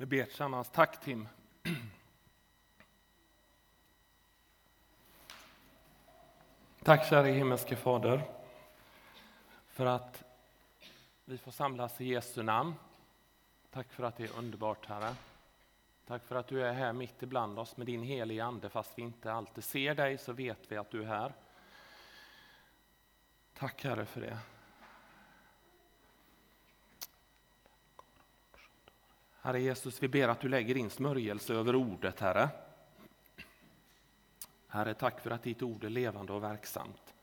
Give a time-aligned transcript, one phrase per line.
[0.00, 0.70] Vi ber tillsammans.
[0.70, 1.28] Tack Tim.
[6.82, 8.22] Tack kära himmelske Fader
[9.68, 10.24] för att
[11.24, 12.74] vi får samlas i Jesu namn.
[13.70, 15.14] Tack för att det är underbart Herre.
[16.06, 19.02] Tack för att du är här mitt ibland oss med din heliga Ande fast vi
[19.02, 21.32] inte alltid ser dig så vet vi att du är här.
[23.54, 24.38] Tack Herre för det.
[29.48, 32.48] Herre Jesus, vi ber att du lägger din smörjelse över ordet, Herre.
[34.66, 37.14] Herre, tack för att ditt ord är levande och verksamt.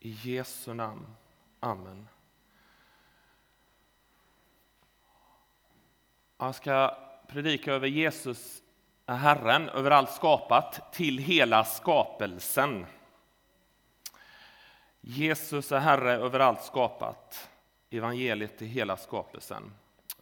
[0.00, 1.06] I Jesu namn.
[1.60, 2.08] Amen.
[6.38, 6.96] Jag ska
[7.28, 8.62] predika över Jesus
[9.06, 12.86] är Herren över allt skapat till hela skapelsen.
[15.00, 17.50] Jesus är Herre över allt skapat.
[17.90, 19.72] Evangeliet till hela skapelsen.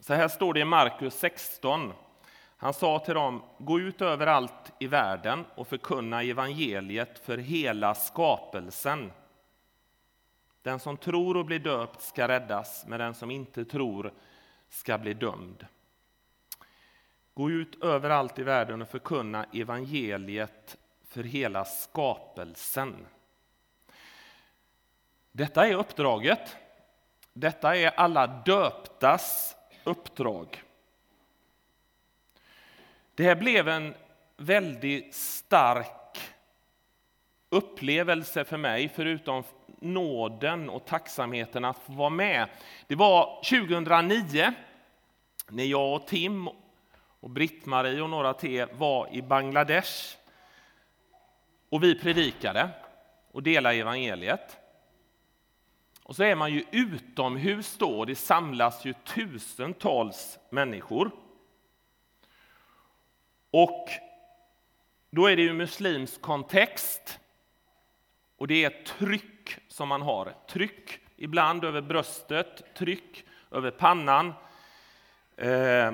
[0.05, 1.93] Så här står det i Markus 16.
[2.57, 9.11] Han sa till dem, gå ut överallt i världen och förkunna evangeliet för hela skapelsen.
[10.61, 14.13] Den som tror och blir döpt ska räddas, men den som inte tror
[14.69, 15.65] ska bli dömd.
[17.33, 23.05] Gå ut överallt i världen och förkunna evangeliet för hela skapelsen.
[25.31, 26.55] Detta är uppdraget.
[27.33, 30.63] Detta är alla döptas uppdrag.
[33.15, 33.95] Det här blev en
[34.37, 36.19] väldigt stark
[37.49, 39.43] upplevelse för mig, förutom
[39.79, 42.49] nåden och tacksamheten att få vara med.
[42.87, 44.53] Det var 2009
[45.49, 46.49] när jag och Tim
[47.19, 50.17] och Britt-Marie och några till var i Bangladesh.
[51.69, 52.69] Och vi predikade
[53.31, 54.57] och delade evangeliet.
[56.05, 61.11] Och så är man ju utomhus då, och det samlas ju tusentals människor.
[63.51, 63.89] Och
[65.09, 67.19] då är det ju muslimsk kontext.
[68.37, 70.33] Och det är tryck som man har.
[70.49, 74.33] Tryck ibland över bröstet, tryck över pannan.
[75.37, 75.93] Eh,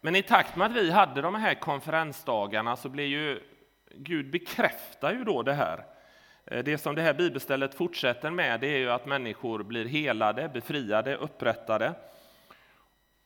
[0.00, 3.42] men i takt med att vi hade de här konferensdagarna så blev ju
[3.94, 5.97] Gud bekräftar ju då det här.
[6.50, 10.48] Eh, det som det här bibelstället fortsätter med det är ju att människor blir helade,
[10.48, 11.94] befriade, upprättade.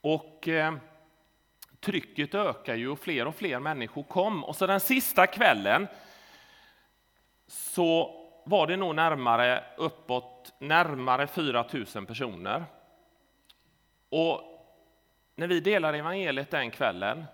[0.00, 0.74] Och eh,
[1.80, 4.44] trycket ökar ju och fler och fler människor kom.
[4.44, 5.86] Och så den sista kvällen
[7.46, 12.64] så var det nog närmare uppåt närmare 4 000 personer.
[14.08, 14.40] Och
[15.36, 17.24] när vi delar evangeliet den kvällen,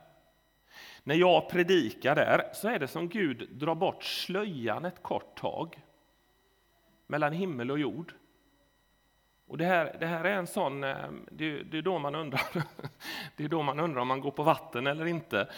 [1.05, 5.83] när jag predikar där, så är det som Gud drar bort slöjan ett kort tag
[7.07, 8.15] mellan himmel och jord.
[9.47, 10.97] Och det här, det här är en sån, eh,
[11.31, 12.41] det, det, är då man undrar,
[13.37, 15.49] det är då man undrar om man går på vatten eller inte.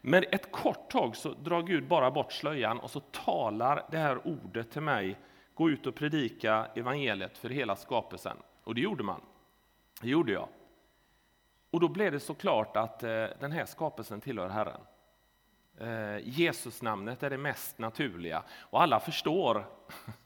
[0.00, 4.26] Men ett kort tag så drar Gud bara bort slöjan och så talar det här
[4.26, 5.16] ordet till mig,
[5.54, 8.36] gå ut och predika evangeliet för hela skapelsen.
[8.64, 9.20] Och det gjorde man.
[10.00, 10.48] Det gjorde jag.
[11.70, 14.80] Och då blev det så klart att eh, den här skapelsen tillhör Herren.
[15.78, 16.40] Eh,
[17.22, 19.66] är det mest naturliga och alla förstår.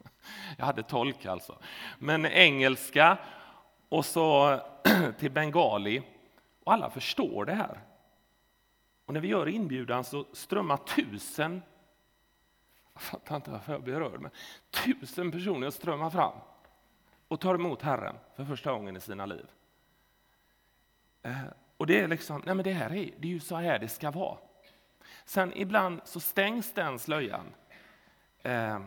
[0.59, 1.59] Jag hade tolk alltså.
[1.99, 3.19] Men engelska
[3.89, 4.61] och så
[5.19, 6.03] till bengali
[6.65, 7.81] och alla förstår det här.
[9.07, 11.63] Och när vi gör inbjudan så strömmar tusen,
[12.93, 14.31] jag fattar inte varför jag blir rörd, men
[14.71, 16.33] tusen personer strömmar fram
[17.29, 19.47] och tar emot Herren för första gången i sina liv.
[21.25, 21.37] Eh,
[21.77, 23.89] och det är liksom, nej men det här är, det är ju så här det
[23.89, 24.39] ska vara.
[25.25, 27.55] Sen ibland så stängs den slöjan.
[28.43, 28.81] Eh,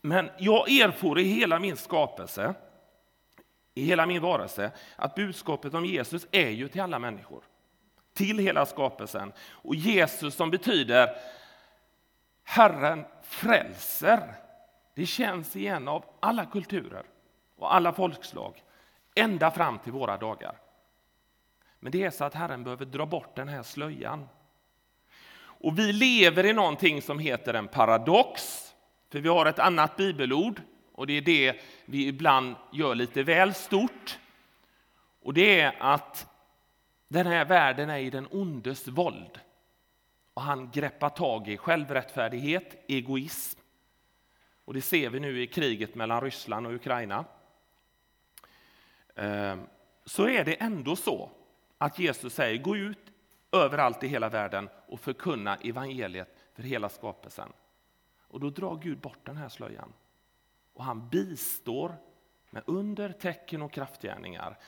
[0.00, 2.54] men jag erfor i hela min skapelse,
[3.74, 7.44] i hela min varelse, att budskapet om Jesus är ju till alla människor.
[8.14, 9.32] Till hela skapelsen.
[9.50, 11.16] Och Jesus som betyder
[12.44, 14.34] Herren frälser.
[14.94, 17.02] Det känns igen av alla kulturer
[17.56, 18.62] och alla folkslag,
[19.14, 20.61] ända fram till våra dagar.
[21.82, 24.28] Men det är så att Herren behöver dra bort den här slöjan.
[25.40, 28.42] Och vi lever i någonting som heter en paradox.
[29.10, 30.60] För vi har ett annat bibelord
[30.92, 34.18] och det är det vi ibland gör lite väl stort.
[35.22, 36.26] Och det är att
[37.08, 39.40] den här världen är i den ondes våld.
[40.34, 43.60] Och han greppar tag i självrättfärdighet, egoism.
[44.64, 47.24] Och det ser vi nu i kriget mellan Ryssland och Ukraina.
[49.16, 49.66] Ehm,
[50.04, 51.30] så är det ändå så
[51.82, 53.12] att Jesus säger gå ut
[53.52, 57.52] överallt i hela världen och förkunna evangeliet för hela skapelsen.
[58.28, 59.92] Och då drar Gud bort den här slöjan.
[60.72, 61.96] Och han bistår
[62.50, 64.58] med under, tecken och kraftgärningar.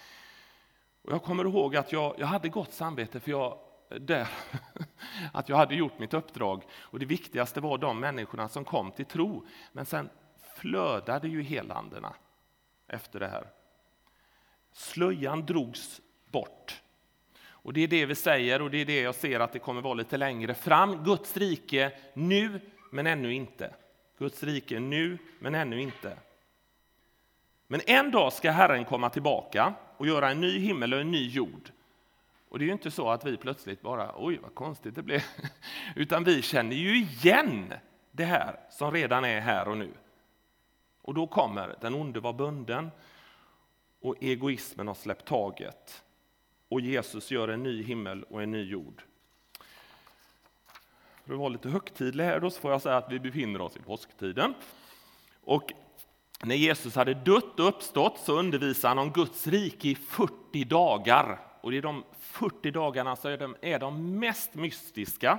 [1.02, 3.58] Och jag kommer ihåg att jag, jag hade gott samvete för jag,
[4.00, 4.28] där,
[5.32, 6.62] att jag hade gjort mitt uppdrag.
[6.72, 9.46] Och det viktigaste var de människorna som kom till tro.
[9.72, 10.10] Men sen
[10.54, 12.14] flödade ju helandena
[12.86, 13.50] efter det här.
[14.72, 16.83] Slöjan drogs bort.
[17.64, 19.80] Och det är det vi säger och det är det jag ser att det kommer
[19.80, 21.04] vara lite längre fram.
[21.04, 23.74] Guds rike nu, men ännu inte.
[24.18, 26.16] Guds rike nu, men ännu inte.
[27.66, 31.28] Men en dag ska Herren komma tillbaka och göra en ny himmel och en ny
[31.28, 31.70] jord.
[32.48, 35.22] Och det är ju inte så att vi plötsligt bara, oj vad konstigt det blev,
[35.96, 37.74] utan vi känner ju igen
[38.10, 39.92] det här som redan är här och nu.
[41.02, 42.90] Och då kommer den onde vara bunden
[44.00, 46.04] och egoismen har släppt taget.
[46.74, 49.02] Och Jesus gör en ny himmel och en ny jord.
[51.24, 53.76] För att vara lite högtidlig här då så får jag säga att vi befinner oss
[53.76, 54.54] i påsktiden.
[55.44, 55.72] Och
[56.42, 61.40] när Jesus hade dött och uppstått så undervisade han om Guds rike i 40 dagar.
[61.60, 65.38] Och det är de 40 dagarna som är de, är de mest mystiska.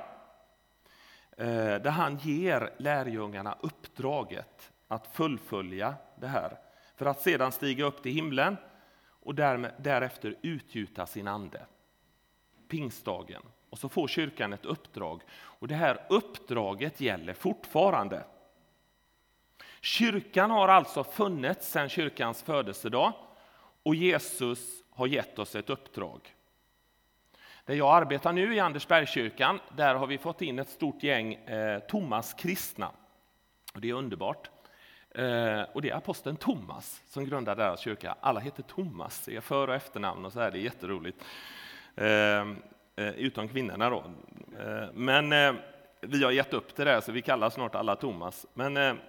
[1.38, 6.58] Eh, där han ger lärjungarna uppdraget att fullfölja det här.
[6.96, 8.58] För att sedan stiga upp till himlen
[9.26, 11.66] och därmed, därefter utgjuta sin ande.
[12.68, 13.42] Pingstdagen.
[13.70, 15.22] Och så får kyrkan ett uppdrag.
[15.32, 18.24] Och det här uppdraget gäller fortfarande.
[19.82, 23.14] Kyrkan har alltså funnits sedan kyrkans födelsedag
[23.84, 26.36] och Jesus har gett oss ett uppdrag.
[27.66, 31.80] Där jag arbetar nu i Andersbergskyrkan, där har vi fått in ett stort gäng eh,
[31.80, 32.92] Thomas kristna.
[33.74, 34.50] Och det är underbart.
[35.16, 38.16] Eh, och det är aposteln Thomas som grundar deras kyrka.
[38.20, 41.24] Alla heter Thomas, är för och efternamn och så här, det är jätteroligt.
[41.96, 42.42] Eh,
[42.96, 44.04] eh, utom kvinnorna då.
[44.94, 45.30] Men
[46.02, 48.46] vi har gett upp det där, så vi kallar snart alla Thomas.
[48.54, 49.00] Men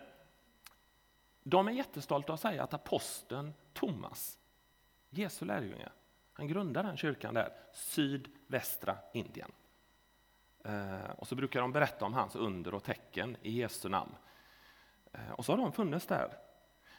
[1.43, 4.39] de är jättestolta att säga att aposteln Thomas,
[5.11, 5.89] Jesu lärjunge,
[6.33, 9.53] han grundar den kyrkan där, sydvästra Indien.
[11.17, 14.15] Och så brukar de berätta om hans under och tecken i Jesu namn.
[15.13, 16.29] Eh, och så har de funnits där.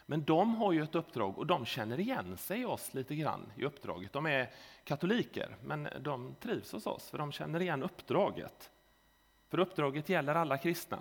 [0.06, 3.51] Men de har ju ett uppdrag och de känner igen sig i oss lite grann
[3.56, 4.13] i uppdraget.
[4.13, 4.50] De är
[4.83, 8.71] katoliker, men de trivs hos oss för de känner igen uppdraget.
[9.50, 11.00] För uppdraget gäller alla kristna.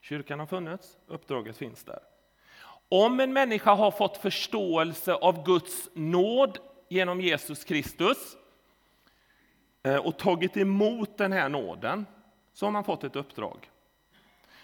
[0.00, 2.00] Kyrkan har funnits, uppdraget finns där.
[2.88, 6.58] Om en människa har fått förståelse av Guds nåd
[6.88, 8.36] genom Jesus Kristus
[9.82, 12.06] eh, och tagit emot den här nåden,
[12.52, 13.71] så har man fått ett uppdrag.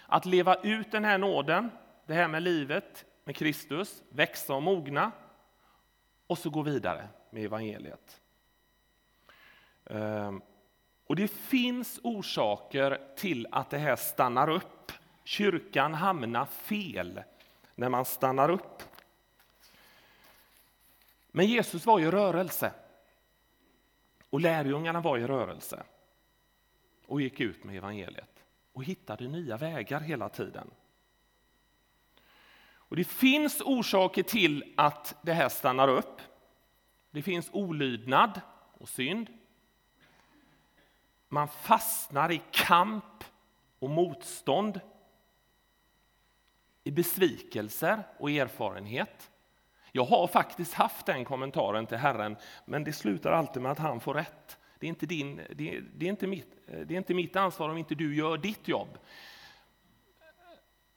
[0.09, 1.71] Att leva ut den här nåden,
[2.05, 5.11] det här med livet med Kristus, växa och mogna
[6.27, 8.21] och så gå vidare med evangeliet.
[9.85, 10.41] Ehm,
[11.05, 14.91] och det finns orsaker till att det här stannar upp.
[15.23, 17.21] Kyrkan hamnar fel
[17.75, 18.83] när man stannar upp.
[21.31, 22.71] Men Jesus var i rörelse.
[24.29, 25.83] Och lärjungarna var i rörelse
[27.05, 28.38] och gick ut med evangeliet
[28.73, 30.71] och hittade nya vägar hela tiden.
[32.89, 36.21] Och Det finns orsaker till att det här stannar upp.
[37.11, 38.41] Det finns olydnad
[38.77, 39.29] och synd.
[41.27, 43.23] Man fastnar i kamp
[43.79, 44.81] och motstånd
[46.83, 49.31] i besvikelser och erfarenhet.
[49.91, 53.99] Jag har faktiskt haft den kommentaren till Herren, men det slutar alltid med att han
[53.99, 54.58] får rätt.
[54.79, 57.69] Det är inte, din, det är, det är inte, mitt, det är inte mitt ansvar
[57.69, 58.97] om inte du gör ditt jobb.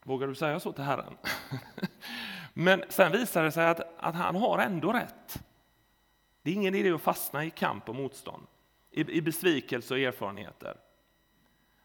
[0.02, 1.16] Vågar du säga så till Herren?
[2.54, 5.42] Men sen visar det sig att, att han har ändå rätt.
[6.42, 8.46] Det är ingen idé att fastna i kamp och motstånd,
[8.90, 10.76] i, i besvikelse och erfarenheter.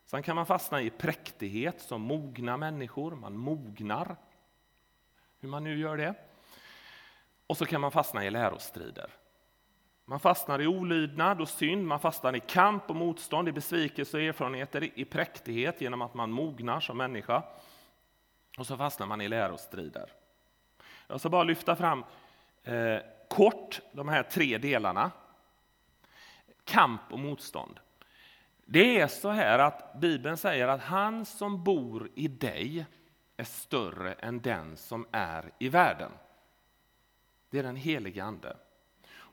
[0.06, 4.16] Sen kan man fastna i präktighet som mogna människor, man mognar.
[5.40, 6.16] Hur man nu gör det.
[7.48, 9.12] Och så kan man fastna i lärostrider.
[10.10, 14.24] Man fastnar i olydnad och synd, man fastnar i kamp och motstånd, i besvikelse och
[14.24, 17.44] erfarenheter, i präktighet genom att man mognar som människa.
[18.58, 20.10] Och så fastnar man i lärostrider.
[21.08, 22.04] Jag ska bara lyfta fram
[22.64, 22.98] eh,
[23.30, 25.12] kort de här tre delarna.
[26.64, 27.80] Kamp och motstånd.
[28.66, 32.86] Det är så här att Bibeln säger att han som bor i dig
[33.38, 36.12] är större än den som är i världen.
[37.50, 38.58] Det är den helige Ande.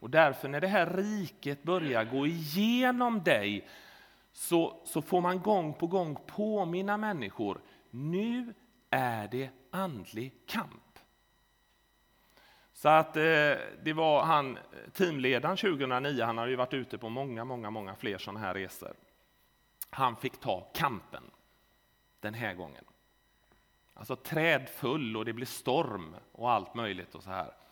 [0.04, 3.68] Och därför när det här riket börjar gå igenom dig
[4.32, 8.54] så, så får man gång på gång påminna människor, nu
[8.90, 10.98] är det andlig kamp.
[12.72, 13.22] Så att eh,
[13.82, 14.58] det var han,
[14.92, 18.94] teamledaren 2009, han har ju varit ute på många, många, många fler sådana här resor.
[19.90, 21.22] Han fick ta kampen
[22.20, 22.84] den här gången.
[23.94, 27.63] Alltså träd full och det blir storm och allt möjligt och så här.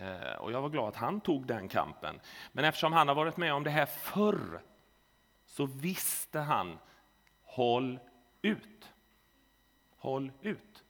[0.00, 2.20] Eh, och jag var glad att han tog den kampen.
[2.52, 4.60] Men eftersom han har varit med om det här förr
[5.46, 6.78] så visste han,
[7.42, 7.98] håll
[8.42, 8.92] ut.
[9.96, 10.84] Håll ut.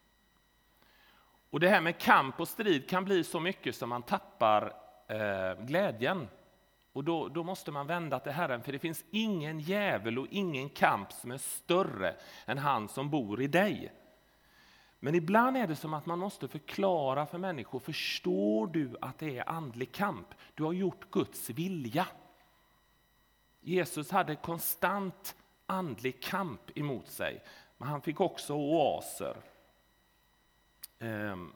[1.51, 4.73] Och det här med kamp och strid kan bli så mycket som man tappar
[5.09, 6.29] eh, glädjen.
[6.93, 10.69] Och då, då, måste man vända till Herren, för det finns ingen djävul och ingen
[10.69, 12.15] kamp som är större
[12.47, 13.93] än han som bor i dig.
[14.99, 19.39] Men ibland är det som att man måste förklara för människor, förstår du att det
[19.39, 20.35] är andlig kamp?
[20.55, 22.07] Du har gjort Guds vilja.
[23.61, 25.37] Jesus hade konstant
[25.67, 27.45] andlig kamp emot sig,
[27.77, 29.37] men han fick också oaser.
[30.99, 31.53] Ehm.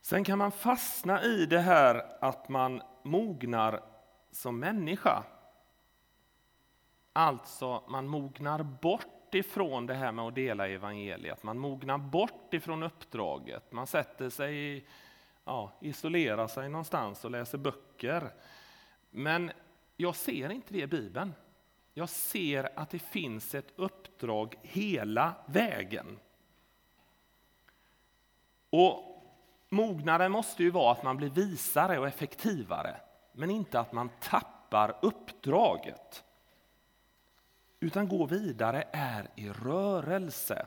[0.00, 3.82] Sen kan man fastna i det här att man mognar
[4.30, 5.24] som människa.
[7.12, 11.42] Alltså, man mognar bort ifrån det här med att dela evangeliet.
[11.42, 13.72] Man mognar bort ifrån uppdraget.
[13.72, 14.86] Man sätter sig,
[15.44, 18.32] ja, isolerar sig någonstans och läser böcker.
[19.10, 19.52] Men
[19.96, 21.34] jag ser inte det i Bibeln.
[21.94, 26.18] Jag ser att det finns ett uppdrag hela vägen.
[28.70, 29.14] Och
[29.74, 32.96] Mognaden måste ju vara att man blir visare och effektivare,
[33.32, 36.23] men inte att man tappar uppdraget.
[37.84, 40.66] Utan gå vidare är i rörelse.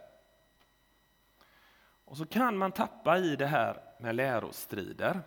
[2.05, 5.21] Och så kan man tappa i det här med lärostrider.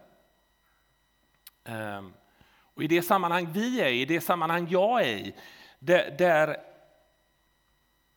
[1.65, 2.13] Ehm,
[2.49, 5.35] och I det sammanhang vi är i, det sammanhang jag är i,
[5.79, 6.57] där,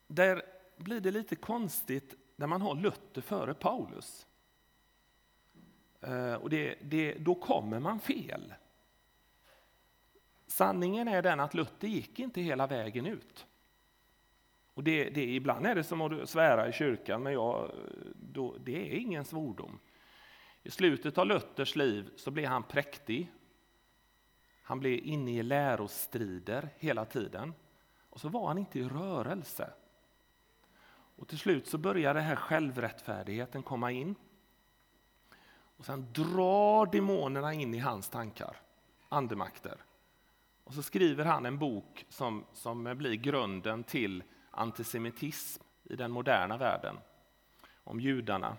[0.08, 0.42] där
[0.78, 4.28] blir det lite konstigt när man har Luther före Paulus.
[6.02, 8.54] Ehm, och det, det, då kommer man fel.
[10.48, 13.46] Sanningen är den att Luther gick inte hela vägen ut.
[14.74, 17.72] Och det, det, ibland är det som att svära i kyrkan, men jag,
[18.16, 19.80] då, det är ingen svordom.
[20.64, 23.32] I slutet av Luthers liv så blev han präktig.
[24.64, 27.54] Han blev inne i lärostrider hela tiden.
[28.10, 29.74] Och så var han inte i rörelse.
[31.16, 34.16] Och till slut så började här självrättfärdigheten komma in.
[35.78, 38.58] Och sen drar demonerna in i hans tankar,
[39.10, 39.78] andemakter.
[40.64, 46.58] Och så skriver han en bok som, som blir grunden till antisemitism i den moderna
[46.58, 47.00] världen.
[47.84, 48.58] Om judarna.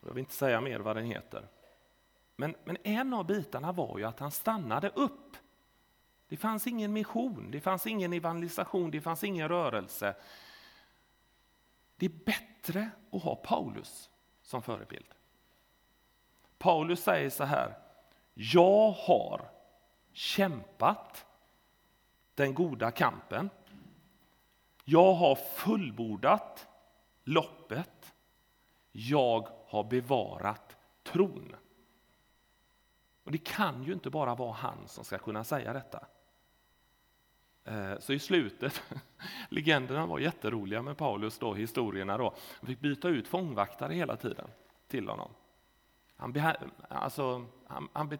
[0.00, 1.48] Jag vill inte säga mer vad den heter.
[2.36, 5.36] Men, men en av bitarna var ju att han stannade upp.
[6.28, 10.16] Det fanns ingen mission, det fanns ingen evangelisation, det fanns ingen rörelse.
[11.96, 14.10] Det är bättre att ha Paulus
[14.42, 15.06] som förebild.
[16.58, 17.78] Paulus säger så här,
[18.34, 19.50] jag har
[20.12, 21.26] kämpat
[22.34, 23.50] den goda kampen.
[24.88, 26.68] Jag har fullbordat
[27.24, 28.14] loppet.
[28.92, 31.56] Jag har bevarat tron.
[33.24, 36.06] Och Det kan ju inte bara vara han som ska kunna säga detta.
[37.64, 38.82] Eh, så i slutet,
[39.48, 42.18] legenderna var jätteroliga med Paulus, då, historierna.
[42.18, 42.34] Då.
[42.60, 44.48] Han fick byta ut fångvaktare hela tiden
[44.88, 45.30] till honom.
[46.16, 46.34] Han,
[46.88, 48.18] alltså, han, han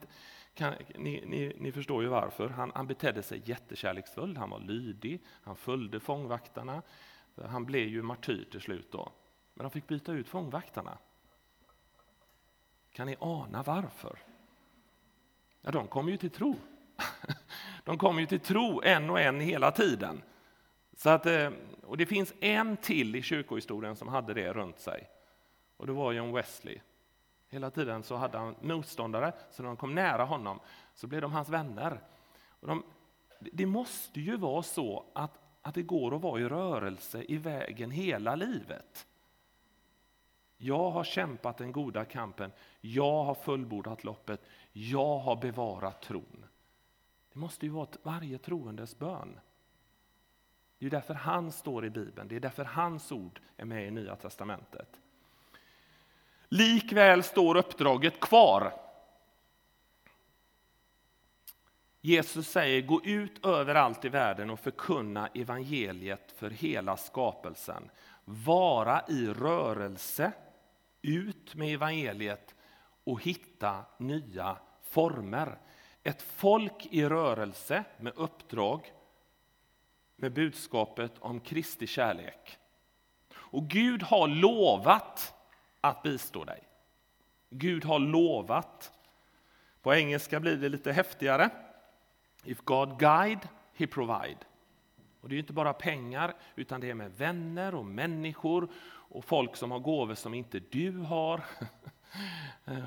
[0.57, 2.49] kan, ni, ni, ni, förstår ju varför.
[2.49, 6.83] Han, han betedde sig jättekärleksfullt, han var lydig, han följde fångvaktarna.
[7.45, 9.13] Han blev ju martyr till slut då.
[9.55, 10.99] Men de fick byta ut fångvaktarna.
[12.93, 14.19] Kan ni ana varför?
[15.63, 16.57] Ja, de kom ju till tro.
[17.85, 20.23] De kom ju till tro en och en hela tiden.
[20.97, 21.51] Så att, eh,
[21.83, 25.09] och det finns en till i kyrkohistorien som hade det runt sig.
[25.77, 26.81] Och det var John Wesley.
[27.49, 30.61] Hela tiden så hade han motståndare, så när de kom nära honom
[30.95, 32.01] så blev de hans vänner.
[32.49, 32.83] Och de,
[33.39, 37.91] det måste ju vara så att, att det går att vara i rörelse i vägen
[37.91, 39.07] hela livet.
[40.57, 44.41] Jag har kämpat den goda kampen, jag har fullbordat loppet,
[44.73, 46.45] jag har bevarat tron.
[47.33, 49.41] Det måste ju vara varje troendes bön.
[50.79, 53.91] Det är därför han står i Bibeln, det är därför hans ord är med i
[53.91, 55.01] Nya Testamentet.
[56.49, 58.73] Likväl står uppdraget kvar.
[62.01, 67.91] Jesus säger gå ut överallt i världen och förkunna evangeliet för hela skapelsen.
[68.25, 70.33] Vara i rörelse,
[71.03, 72.55] ut med evangeliet
[73.05, 75.59] och hitta nya former.
[76.03, 78.93] Ett folk i rörelse med uppdrag,
[80.17, 82.59] med budskapet om Kristi kärlek.
[83.35, 85.36] Och Gud har lovat
[85.89, 86.63] att bistå dig.
[87.51, 88.93] Gud har lovat.
[89.83, 91.51] På engelska blir det lite häftigare.
[92.45, 94.39] If God guide, he provide.
[95.21, 99.57] Och det är inte bara pengar, utan det är med vänner och människor och folk
[99.57, 101.45] som har gåvor som inte du har.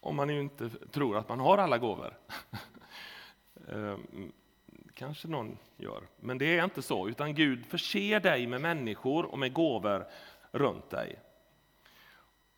[0.00, 2.18] Om man ju inte tror att man har alla gåvor.
[3.68, 4.32] Ehm,
[4.94, 9.38] kanske någon gör, men det är inte så, utan Gud förser dig med människor och
[9.38, 10.06] med gåvor
[10.52, 11.18] runt dig.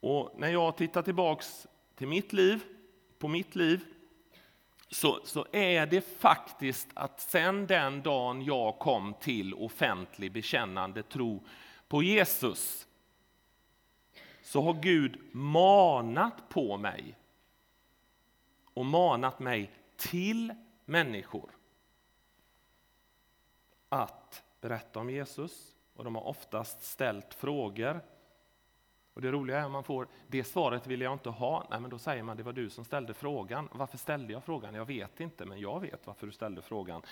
[0.05, 2.65] Och när jag tittar tillbaks till mitt liv,
[3.19, 3.85] på mitt liv,
[4.89, 11.45] så, så är det faktiskt att sen den dagen jag kom till offentlig bekännande tro
[11.89, 12.87] på Jesus,
[14.43, 17.15] så har Gud manat på mig
[18.75, 21.51] och manat mig till människor
[23.89, 25.77] att berätta om Jesus.
[25.95, 28.14] Och de har oftast ställt frågor.
[29.15, 31.67] Och det roliga är att man får det svaret vill jag inte ha.
[31.71, 33.69] Nej, men då säger man det var du som ställde frågan.
[33.73, 34.75] Varför ställde jag frågan?
[34.75, 37.03] Jag vet inte, men jag vet varför du ställde frågan.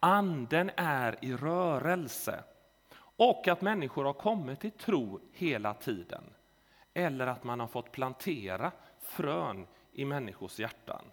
[0.00, 2.44] Anden är i rörelse.
[2.98, 6.24] Och att människor har kommit till tro hela tiden.
[6.94, 11.04] Eller att man har fått plantera frön i människors hjärtan.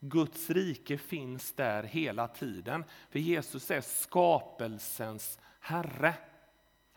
[0.00, 6.14] Guds rike finns där hela tiden, för Jesus är skapelsens Herre.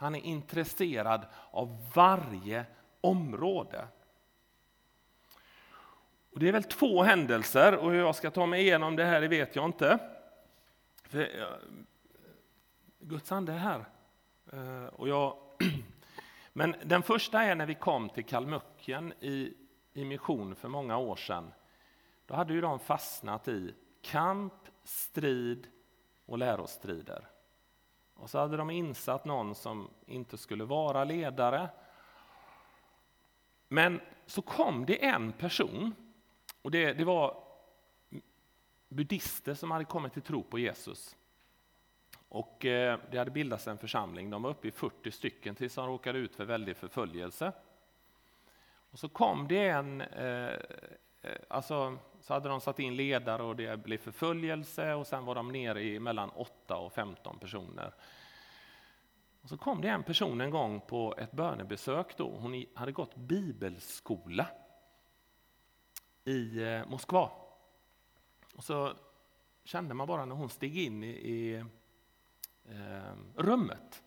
[0.03, 2.65] Han är intresserad av varje
[3.01, 3.87] område.
[6.31, 9.21] Och det är väl två händelser, och hur jag ska ta mig igenom det här
[9.21, 9.99] det vet jag inte.
[11.03, 11.47] För, eh,
[12.99, 13.85] Guds ande är här.
[14.53, 15.37] Eh, och jag,
[16.53, 19.53] men den första är när vi kom till Kalmuckien i,
[19.93, 21.53] i mission för många år sedan.
[22.25, 25.67] Då hade ju de fastnat i kamp, strid
[26.25, 27.32] och lärostrider.
[28.13, 31.69] Och så hade de insatt någon som inte skulle vara ledare.
[33.67, 35.95] Men så kom det en person,
[36.61, 37.43] och det, det var
[38.89, 41.15] buddister som hade kommit till tro på Jesus.
[42.29, 45.87] Och eh, det hade bildats en församling, de var uppe i 40 stycken tills de
[45.87, 47.51] råkade ut för väldig förföljelse.
[48.91, 50.59] Och så kom det en, eh,
[51.23, 55.35] Eh, alltså så hade de satt in ledare och det blev förföljelse och sen var
[55.35, 57.93] de nere i mellan 8 och 15 personer.
[59.41, 62.29] Och så kom det en person en gång på ett bönebesök då.
[62.29, 64.47] Hon hade gått bibelskola
[66.23, 67.31] i eh, Moskva.
[68.55, 68.93] Och så
[69.63, 71.55] kände man bara när hon steg in i, i
[72.65, 74.03] eh, rummet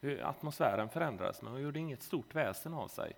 [0.00, 3.12] hur atmosfären förändrades, men hon gjorde inget stort väsen av sig.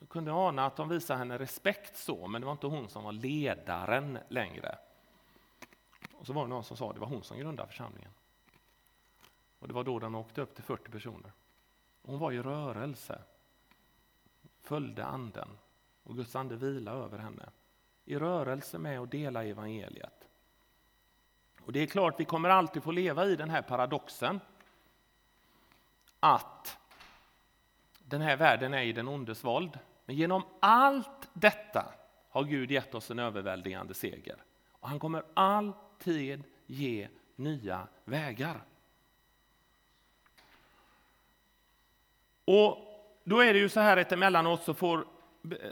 [0.00, 3.04] Jag kunde ana att de visade henne respekt så, men det var inte hon som
[3.04, 4.78] var ledaren längre.
[6.14, 8.10] Och så var det någon som sa att det var hon som grundade församlingen.
[9.58, 11.32] Och det var då den åkte upp till 40 personer.
[12.02, 13.22] Hon var i rörelse,
[14.62, 15.48] följde anden
[16.02, 17.48] och Guds ande vilade över henne.
[18.04, 20.28] I rörelse med att dela evangeliet.
[21.60, 24.40] Och det är klart, vi kommer alltid få leva i den här paradoxen
[26.20, 26.78] att
[28.08, 29.78] den här världen är i den ondes våld.
[30.04, 31.94] Men genom allt detta
[32.30, 34.36] har Gud gett oss en överväldigande seger.
[34.70, 38.60] Och han kommer alltid ge nya vägar.
[42.44, 42.78] Och
[43.24, 45.06] då är det ju så här att emellanåt så får,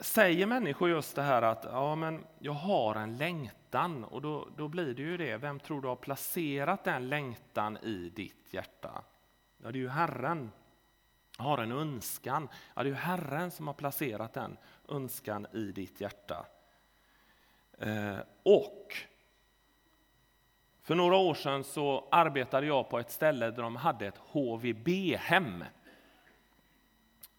[0.01, 4.69] säger människor just det här att ja, men jag har en längtan och då, då
[4.69, 5.37] blir det ju det.
[5.37, 9.03] Vem tror du har placerat den längtan i ditt hjärta?
[9.63, 10.51] Ja, det är ju Herren
[11.37, 12.49] har en önskan.
[12.75, 14.57] Ja, det är Herren som har placerat den
[14.89, 16.47] önskan i ditt hjärta.
[17.79, 18.95] Eh, och
[20.83, 25.65] för några år sedan så arbetade jag på ett ställe där de hade ett HVB-hem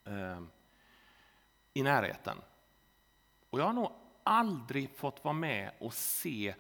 [0.06, 0.42] eh,
[1.74, 2.38] i närheten.
[3.50, 3.92] Och jag har nog
[4.24, 6.56] aldrig fått vara med och se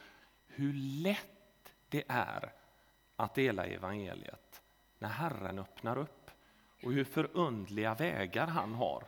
[0.47, 2.53] hur lätt det är
[3.15, 4.61] att dela evangeliet
[4.99, 6.24] när Herren öppnar upp
[6.85, 9.03] och hur förundliga vägar han har.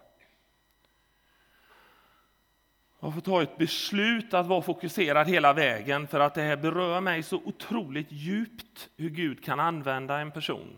[3.00, 7.02] Jag får ta ett beslut att vara fokuserad hela vägen för att det här berör
[7.02, 10.78] mig så otroligt djupt hur Gud kan använda en person.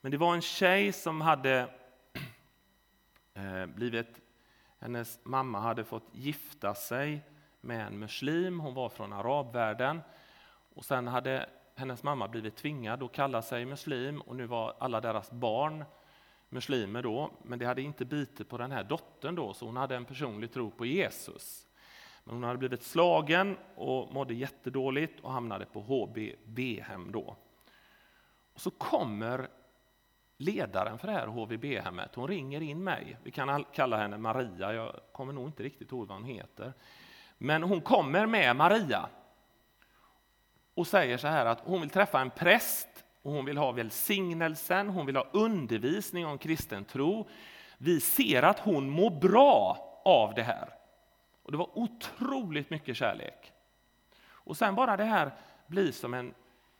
[0.00, 1.68] Men det var en tjej som hade
[3.34, 4.20] eh, blivit,
[4.78, 7.20] hennes mamma hade fått gifta sig
[7.60, 10.00] med en muslim, hon var från arabvärlden.
[10.74, 15.00] Och sen hade hennes mamma blivit tvingad att kalla sig muslim och nu var alla
[15.00, 15.84] deras barn
[16.48, 19.96] muslimer då, men det hade inte bitit på den här dottern då, så hon hade
[19.96, 21.66] en personlig tro på Jesus.
[22.24, 27.36] Men hon hade blivit slagen och mådde jättedåligt och hamnade på HVB-hem då.
[28.54, 29.48] Och så kommer
[30.36, 33.16] ledaren för det här HVB-hemmet, hon ringer in mig.
[33.22, 36.72] Vi kan kalla henne Maria, jag kommer nog inte riktigt ihåg vad hon heter.
[37.38, 39.08] Men hon kommer med Maria
[40.74, 42.88] och säger så här att hon vill träffa en präst
[43.22, 47.28] och hon vill ha välsignelsen, hon vill ha undervisning om kristen tro.
[47.78, 49.90] Vi ser att hon mår bra.
[50.04, 50.68] av det här.
[51.42, 53.52] Och det var otroligt mycket kärlek.
[54.26, 55.30] Och sen bara det här
[55.66, 56.34] blir som en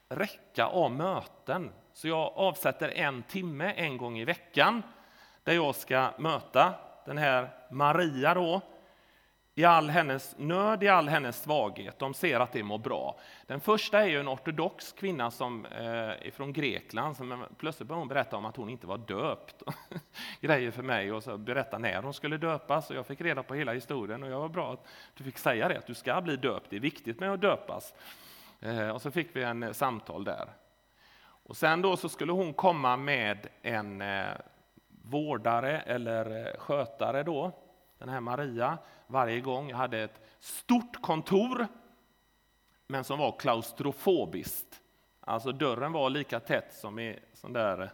[0.09, 1.73] räcka av möten.
[1.93, 4.83] Så jag avsätter en timme en gång i veckan
[5.45, 6.75] där jag ska möta
[7.07, 8.61] den här Maria då,
[9.55, 11.99] i all hennes nöd, i all hennes svaghet.
[11.99, 13.19] De ser att det mår bra.
[13.47, 17.17] Den första är ju en ortodox kvinna som eh, är från Grekland.
[17.17, 19.62] Som plötsligt började hon berätta om att hon inte var döpt.
[20.40, 22.90] Grejer för mig och så berätta när hon skulle döpas.
[22.90, 25.69] Och jag fick reda på hela historien och jag var bra att du fick säga
[25.69, 26.71] det, att du ska bli döpt.
[26.71, 27.95] Det är viktigt med att döpas.
[28.61, 30.49] Eh, och så fick vi en eh, samtal där.
[31.47, 34.25] Och sen då så skulle hon komma med en eh,
[35.03, 37.53] vårdare eller eh, skötare då,
[38.05, 39.71] den här Maria, varje gång.
[39.71, 41.67] Jag hade ett stort kontor,
[42.87, 44.81] men som var klaustrofobiskt.
[45.21, 47.88] Alltså dörren var lika tätt som i sån där eh,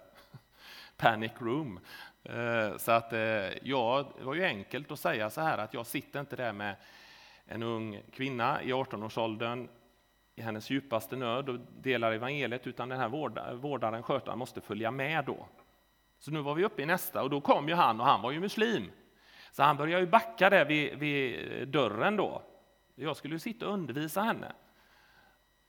[0.96, 1.80] panic room.
[2.22, 5.86] Eh, så att eh, ja, det var ju enkelt att säga så här att jag
[5.86, 6.76] sitter inte där med
[7.46, 9.68] en ung kvinna i 18-årsåldern
[10.34, 13.08] i hennes djupaste nöd och delar evangeliet, utan den här
[13.56, 15.46] vårdaren, skötaren, måste följa med då.
[16.18, 18.30] Så nu var vi uppe i nästa och då kom ju han och han var
[18.30, 18.90] ju muslim.
[19.52, 22.42] Så han började ju backa där vid, vid dörren då.
[22.94, 24.52] Jag skulle ju sitta och undervisa henne.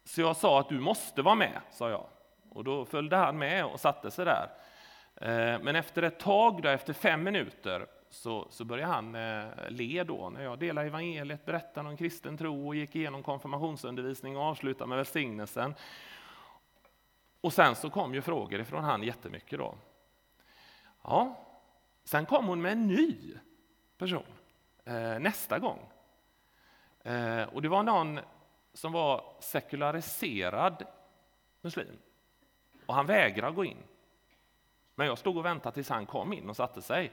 [0.03, 2.05] Så jag sa att du måste vara med, sa jag.
[2.49, 4.49] Och då följde han med och satte sig där.
[5.15, 10.03] Eh, men efter ett tag, då, efter fem minuter, så, så började han eh, le
[10.03, 14.89] då när jag delade evangeliet, berättade om kristen tro och gick igenom konfirmationsundervisning och avslutade
[14.89, 15.75] med välsignelsen.
[17.41, 19.75] Och sen så kom ju frågor ifrån han jättemycket då.
[21.03, 21.47] Ja,
[22.03, 23.33] sen kom hon med en ny
[24.01, 24.23] person
[24.85, 25.79] eh, nästa gång.
[27.03, 28.19] Eh, och det var någon
[28.73, 30.83] som var sekulariserad
[31.61, 31.97] muslim.
[32.85, 33.77] Och han vägrade gå in.
[34.95, 37.11] Men jag stod och väntade tills han kom in och satte sig.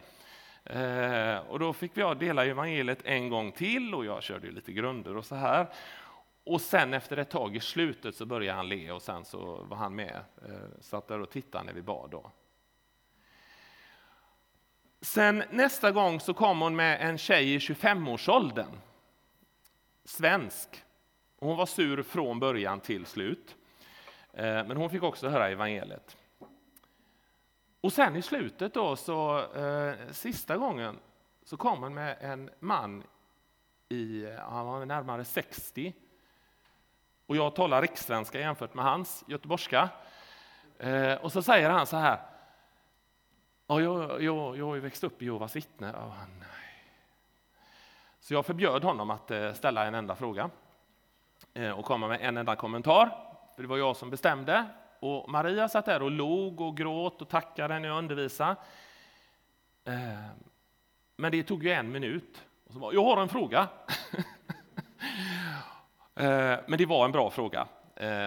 [0.64, 5.16] Eh, och då fick jag dela evangeliet en gång till och jag körde lite grunder
[5.16, 5.66] och så här.
[6.44, 9.76] Och sen efter ett tag i slutet så började han le och sen så var
[9.76, 10.20] han med.
[10.46, 12.10] Eh, satt där och tittade när vi bad.
[12.10, 12.30] Då.
[15.00, 18.78] Sen nästa gång så kom hon med en tjej i 25-årsåldern.
[20.04, 20.84] Svensk.
[21.38, 23.56] Hon var sur från början till slut.
[24.32, 26.16] Eh, men hon fick också höra evangeliet.
[27.80, 30.98] Och sen i slutet då, så eh, sista gången,
[31.44, 33.02] så kom hon med en man
[33.88, 35.94] i, han var närmare 60.
[37.26, 39.88] Och jag talar rikssvenska jämfört med hans göteborgska.
[40.78, 42.18] Eh, och så säger han så här,
[43.70, 45.92] Ja, jag, jag, jag har ju växt upp i Jehovas vittne.
[45.92, 46.84] Oh, nej.
[48.20, 50.50] Så jag förbjöd honom att eh, ställa en enda fråga
[51.54, 53.10] eh, och komma med en enda kommentar.
[53.54, 54.64] För det var jag som bestämde.
[55.00, 58.56] Och Maria satt där och log och gråt och tackade när jag undervisade.
[59.84, 60.24] Eh,
[61.16, 62.44] men det tog ju en minut.
[62.66, 63.68] Och så bara, jag har en fråga.
[66.66, 67.66] Men det var en bra fråga.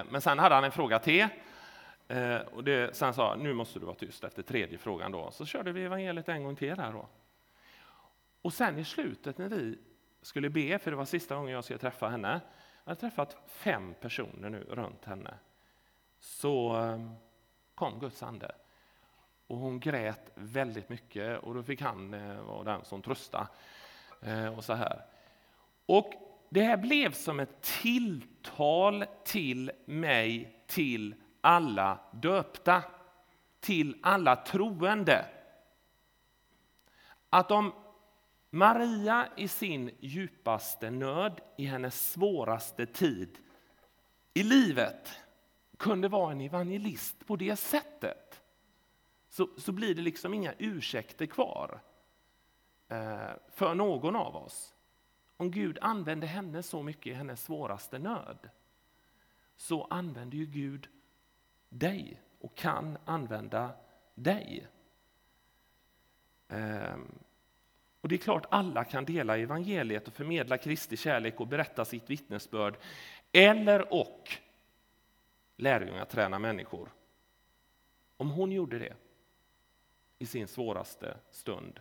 [0.10, 1.28] Men sen hade han en fråga till
[2.12, 5.12] Eh, och det, sen sa nu måste du vara tyst efter tredje frågan.
[5.12, 5.32] Då.
[5.32, 6.80] Så körde vi evangeliet en gång till.
[6.80, 7.08] Här då.
[8.41, 9.78] Och sen i slutet när vi
[10.21, 12.41] skulle be, för det var sista gången jag skulle träffa henne,
[12.84, 15.34] jag hade träffat fem personer nu runt henne,
[16.19, 17.12] så eh,
[17.76, 18.52] kom Guds ande.
[19.47, 23.47] Och hon grät väldigt mycket och då fick han eh, vara den som tröstade.
[24.21, 25.02] Eh, och så här.
[25.86, 26.13] Och
[26.50, 32.84] det här blev som ett tilltal till mig, till alla döpta,
[33.60, 35.26] till alla troende.
[37.30, 37.74] Att om
[38.50, 43.38] Maria i sin djupaste nöd, i hennes svåraste tid
[44.34, 45.20] i livet
[45.78, 48.42] kunde vara en evangelist på det sättet
[49.30, 51.82] så, så blir det liksom inga ursäkter kvar
[52.88, 54.74] eh, för någon av oss.
[55.38, 58.50] Om Gud använde henne så mycket i hennes svåraste nöd
[59.56, 60.88] så använder ju Gud
[61.72, 63.72] dig och kan använda
[64.16, 64.68] dig.
[66.48, 67.12] Ehm,
[68.02, 72.10] och Det är klart alla kan dela evangeliet och förmedla Kristi kärlek och berätta sitt
[72.10, 72.78] vittnesbörd.
[73.32, 74.38] Eller och
[75.56, 76.90] lärjungar träna människor.
[78.18, 78.94] Om hon gjorde det
[80.20, 81.80] i sin svåraste stund.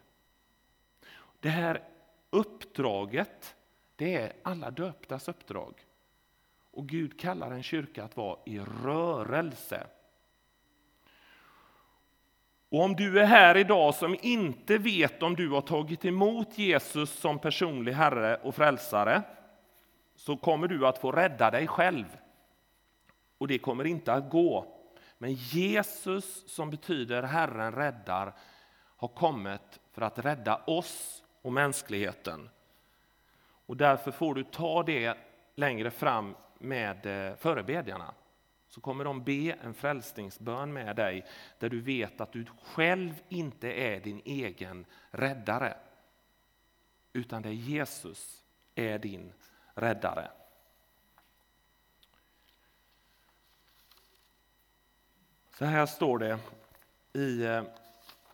[1.41, 1.83] Det här
[2.31, 3.57] uppdraget,
[3.97, 5.87] det är alla döptas uppdrag.
[6.73, 9.87] Och Gud kallar en kyrka att vara i rörelse.
[12.69, 17.11] Och om du är här idag som inte vet om du har tagit emot Jesus
[17.11, 19.23] som personlig Herre och Frälsare,
[20.17, 22.05] så kommer du att få rädda dig själv.
[23.39, 24.77] Och det kommer inte att gå.
[25.19, 28.35] Men Jesus, som betyder Herren räddar,
[28.97, 32.51] har kommit för att rädda oss och mänskligheten.
[33.67, 35.17] Och därför får du ta det
[35.55, 38.15] längre fram med eh, förebedjarna.
[38.69, 41.27] Så kommer de be en frälsningsbön med dig
[41.59, 45.77] där du vet att du själv inte är din egen räddare.
[47.13, 48.45] Utan det Jesus
[48.75, 49.33] är din
[49.75, 50.31] räddare.
[55.59, 56.39] Så här står det
[57.13, 57.63] i eh,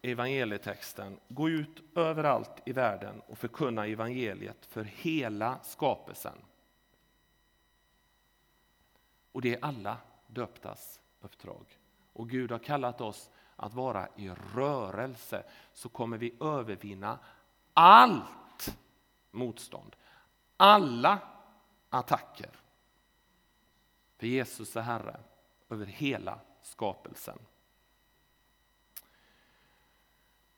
[0.03, 1.21] evangelietexten.
[1.29, 6.39] Gå ut överallt i världen och förkunna evangeliet för hela skapelsen.
[9.37, 11.79] Och det är alla döptas uppdrag.
[12.13, 17.19] Och Gud har kallat oss att vara i rörelse så kommer vi övervinna
[17.75, 18.77] allt
[19.31, 19.97] motstånd,
[20.57, 21.19] alla
[21.89, 22.51] attacker.
[24.17, 25.21] För Jesus är Herre
[25.69, 27.39] över hela skapelsen.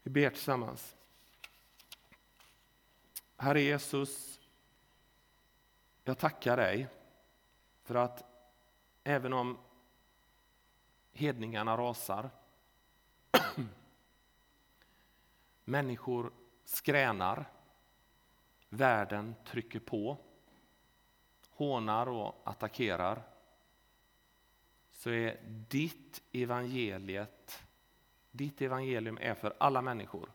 [0.02, 0.96] Vi ber tillsammans.
[3.36, 4.40] Herre Jesus,
[6.04, 6.88] jag tackar dig
[7.82, 8.27] för att
[9.04, 9.58] även om
[11.12, 12.30] hedningarna rasar,
[15.64, 16.32] människor
[16.64, 17.44] skränar,
[18.68, 20.16] världen trycker på,
[21.50, 23.22] hånar och attackerar,
[24.92, 27.64] så är ditt evangeliet,
[28.30, 30.32] ditt evangelium är för alla människor.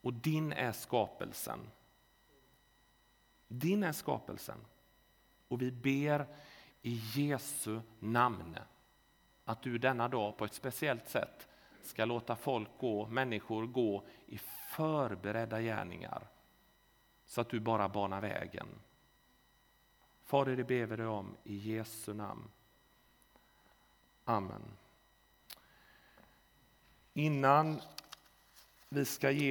[0.00, 1.70] Och din är skapelsen.
[3.48, 4.58] Din är skapelsen.
[5.48, 6.26] Och vi ber
[6.82, 8.58] i Jesu namn
[9.44, 11.48] att du denna dag på ett speciellt sätt
[11.82, 14.38] ska låta folk gå, människor gå i
[14.70, 16.26] förberedda gärningar
[17.26, 18.66] så att du bara banar vägen.
[20.24, 22.50] Fader, det ber vi dig om i Jesu namn.
[24.24, 24.62] Amen.
[27.12, 27.80] Innan
[28.88, 29.42] vi ska ge